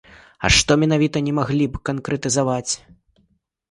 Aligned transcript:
А 0.47 0.49
што 0.55 0.77
менавіта, 0.85 1.23
не 1.27 1.33
маглі 1.41 1.65
б 1.77 1.85
канкрэтызаваць? 1.93 2.69